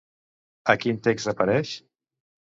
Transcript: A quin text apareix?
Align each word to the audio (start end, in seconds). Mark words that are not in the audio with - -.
A 0.73 0.75
quin 0.85 0.97
text 1.09 1.31
apareix? 1.33 1.77